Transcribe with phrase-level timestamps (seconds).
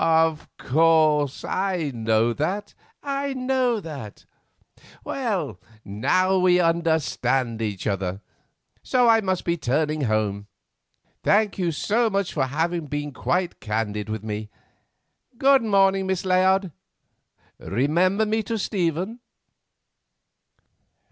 [0.03, 4.25] "Of course, I know that, I know that.
[5.03, 8.19] Well, now we understand each other,
[8.81, 10.47] so I must be turning home.
[11.21, 14.49] Thank you so much for having been quite candid with me.
[15.37, 16.71] Good morning, Miss Layard;
[17.59, 19.19] remember me to Stephen."